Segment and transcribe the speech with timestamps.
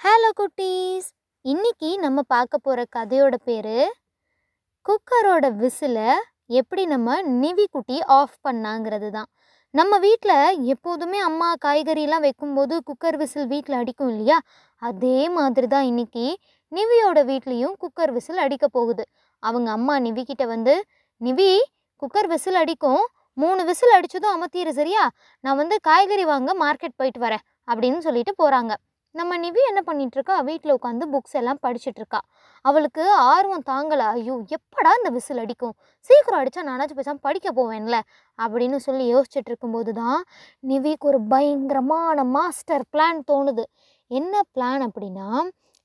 [0.00, 1.06] Hello குட்டீஸ்.
[1.44, 3.78] இன்னைக்கு நம்ம பார்க்க போகிற கதையோட பேர்
[4.86, 6.10] குக்கரோட விசிலை
[6.46, 9.28] எப்படி நம்ம நிவி குட்டி ஆஃப் பண்ணாங்கிறது தான்
[9.74, 14.38] நம்ம வீட்டில் எப்போதுமே அம்மா காய்கறிலாம் வைக்கும்போது குக்கர் விசில் வீட்டில் அடிக்கும் இல்லையா?
[14.82, 16.26] அதே மாதிரி தான் இன்னைக்கு
[16.72, 19.06] நிவியோட வீட்லேயும் குக்கர் விசில் அடிக்க போகுது.
[19.42, 20.84] அவங்க அம்மா நிவி வந்து
[21.20, 21.50] நிவி
[22.02, 23.04] குக்கர் விசில் அடிக்கும்.
[23.32, 25.10] மூணு விசில் அடித்ததும் அமர்த்திடு சரியா?
[25.40, 27.44] நான் வந்து காய்கறி வாங்க மார்க்கெட் போயிட்டு வரேன்.
[27.66, 28.74] அப்படின்னு சொல்லிட்டு போகிறாங்க
[29.14, 32.18] நம்ம நிவி என்ன பண்ணிகிட்ருக்கா வீட்டில் உட்காந்து புக்ஸ் எல்லாம் படிச்சுட்ருக்கா
[32.64, 34.06] அவளுக்கு ஆர்வம் தாங்கலை.
[34.16, 35.74] ஐயோ எப்படா இந்த விசில் அடிக்கும்?
[36.04, 37.98] சீக்கிரம் அடித்தா நானாச்சும் பேசாமல் படிக்க போவேன்ல.
[38.38, 40.20] அப்படின்னு சொல்லி யோசிச்சுட்டு இருக்கும்போது தான்
[40.64, 43.64] நிவிக்கு ஒரு பயங்கரமான மாஸ்டர் பிளான் தோணுது.
[44.10, 45.28] என்ன பிளான் அப்படின்னா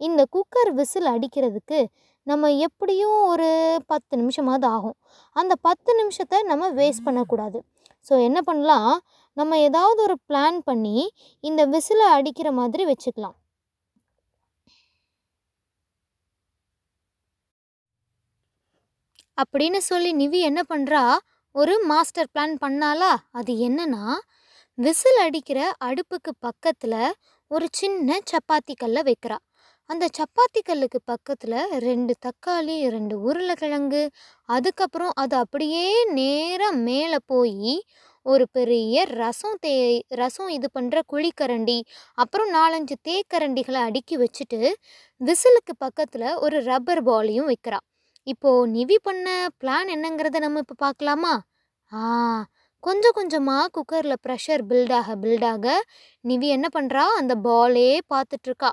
[0.00, 1.80] இந்த குக்கர் விசில் அடிக்கிறதுக்கு
[2.26, 3.48] நம்ம எப்படியும் ஒரு
[3.92, 4.96] பத்து நிமிஷமாவது ஆகும்.
[5.36, 7.58] அந்த பத்து நிமிஷத்தை நம்ம வேஸ்ட் பண்ணக்கூடாது.
[8.06, 8.92] ஸோ என்ன பண்ணலாம்?
[9.36, 10.96] நம்ம ஏதாவது ஒரு பிளான் பண்ணி
[11.44, 13.36] இந்த விசிலை அடிக்கிற மாதிரி வச்சுக்கலாம்.
[19.38, 21.02] அப்படின்னு சொல்லி நிவி என்ன பண்ணுறா
[21.54, 24.04] ஒரு மாஸ்டர் பிளான் பண்ணாலா அது என்னன்னா
[24.78, 26.98] விசில் அடிக்கிற அடுப்புக்கு பக்கத்தில்
[27.50, 29.38] ஒரு சின்ன சப்பாத்தி கல்லை வைக்கிறா.
[29.92, 34.02] அந்த சப்பாத்தி கல்லுக்கு பக்கத்தில் ரெண்டு தக்காளி ரெண்டு உருளைக்கிழங்கு
[34.48, 37.74] அதுக்கப்புறம் அது அப்படியே நேராக மேலே போய்
[38.26, 39.72] ஒரு பெரிய ரசம் தே
[40.08, 41.76] ரசம் இது பண்ணுற குழிக்கரண்டி
[42.14, 44.60] அப்புறம் நாலஞ்சு தேக்கரண்டிகளை அடுக்கி வச்சுட்டு
[45.20, 47.80] விசிலுக்கு பக்கத்தில் ஒரு ரப்பர் பாலையும் வைக்கிறா.
[48.26, 51.34] இப்போது நிவி பண்ண பிளான் என்னங்கிறத நம்ம இப்போ பார்க்கலாமா
[51.92, 52.02] ஆ
[52.82, 55.66] கொஞ்சம் கொஞ்சமாக குக்கரில் ப்ரெஷர் பில்டாக பில்டாக
[56.24, 58.72] நிவி என்ன பண்ணுறா அந்த பாலே பார்த்துட்ருக்கா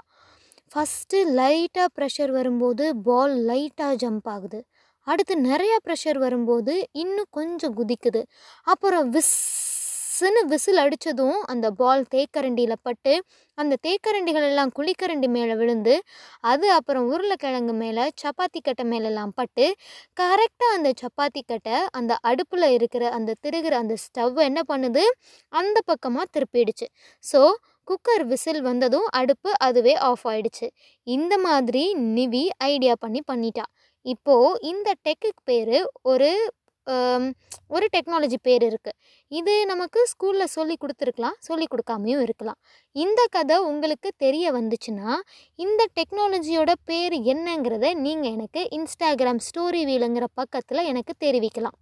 [0.71, 4.59] ஃபஸ்ட்டு லைட்டாக ப்ரெஷர் வரும்போது பால் லைட்டாக ஜம்ப் ஆகுது.
[5.07, 8.21] அடுத்து நிறையா ப்ரெஷர் வரும்போது இன்னும் கொஞ்சம் குதிக்குது.
[8.67, 13.13] அப்புறம் விஸ்ஸுன்னு விசில் அடித்ததும் அந்த பால் தேக்கரண்டியில் பட்டு
[13.57, 15.95] அந்த தேக்கரண்டிகள் எல்லாம் குழிக்கரண்டி மேலே விழுந்து
[16.43, 19.65] அது அப்புறம் உருளைக்கிழங்கு மேலே சப்பாத்தி கட்டை மேலெல்லாம் பட்டு
[20.17, 25.05] கரெக்டாக அந்த சப்பாத்தி கட்டை அந்த அடுப்பில் இருக்கிற அந்த திருகிற அந்த ஸ்டவ் என்ன பண்ணுது?
[25.53, 26.87] அந்த பக்கமாக திருப்பிடுச்சு.
[27.23, 27.41] ஸோ
[27.89, 30.67] குக்கர் விசில் வந்ததும் அடுப்பு அதுவே ஆஃப் ஆயிடுச்சு.
[31.08, 31.83] இந்த மாதிரி
[32.17, 33.66] நிவி ஐடியா பண்ணி பண்ணிட்டா.
[34.05, 35.77] இப்போது இந்த டெக்குக்கு பேர்
[36.11, 36.32] ஒரு
[37.76, 38.95] ஒரு டெக்னாலஜி பேர் இருக்குது
[39.39, 42.60] இது நமக்கு ஸ்கூலில் சொல்லி கொடுத்துருக்கலாம் சொல்லி கொடுக்காமையும் இருக்கலாம்.
[42.95, 45.10] இந்த கதை உங்களுக்கு தெரிய வந்துச்சுன்னா
[45.66, 51.77] இந்த டெக்னாலஜியோட பேர் என்னங்கிறத நீங்கள் எனக்கு இன்ஸ்டாகிராம் ஸ்டோரி வீலுங்கிற பக்கத்தில் எனக்கு தெரிவிக்கலாம்.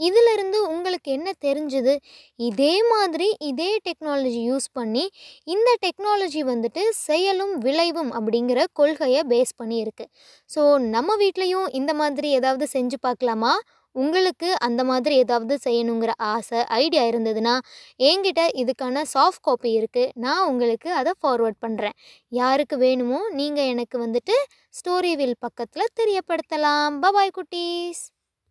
[0.00, 1.94] இதிலிருந்து உங்களுக்கு என்ன தெரிஞ்சுது?
[2.40, 5.04] இதே மாதிரி இதே டெக்னாலஜி யூஸ் பண்ணி
[5.46, 10.12] இந்த டெக்னாலஜி வந்துட்டு செயலும் விளைவும் அப்படிங்கிற கொள்கையை பேஸ் பண்ணி இருக்குது
[10.50, 10.62] ஸோ
[10.94, 13.52] நம்ம வீட்லேயும் இந்த மாதிரி ஏதாவது செஞ்சு பார்க்கலாமா?
[13.94, 17.54] உங்களுக்கு அந்த மாதிரி ஏதாவது செய்யணுங்கிற ஆசை ஐடியா இருந்ததுன்னா
[18.00, 21.96] என்கிட்ட இதுக்கான சாஃப்ட் காப்பி இருக்குது நான் உங்களுக்கு அதை ஃபார்வர்ட் பண்ணுறேன்
[22.32, 24.36] யாருக்கு வேணுமோ நீங்கள் எனக்கு வந்துட்டு
[24.74, 26.94] ஸ்டோரி வில் பக்கத்தில் தெரியப்படுத்தலாம்.
[27.04, 28.04] பபாய் குட்டீஸ்!